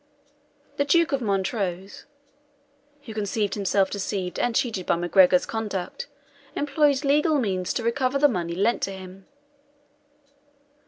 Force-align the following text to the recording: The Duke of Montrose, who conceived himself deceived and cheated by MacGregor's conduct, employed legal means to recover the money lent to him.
The 0.77 0.83
Duke 0.83 1.11
of 1.11 1.21
Montrose, 1.21 2.05
who 3.03 3.13
conceived 3.13 3.53
himself 3.53 3.91
deceived 3.91 4.39
and 4.39 4.55
cheated 4.55 4.87
by 4.87 4.95
MacGregor's 4.95 5.45
conduct, 5.45 6.07
employed 6.55 7.05
legal 7.05 7.37
means 7.37 7.71
to 7.73 7.83
recover 7.83 8.17
the 8.17 8.27
money 8.27 8.55
lent 8.55 8.81
to 8.81 8.91
him. 8.93 9.27